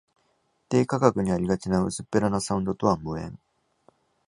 [0.67, 3.37] 低価格にありがちな薄っぺらなサウンドとは無縁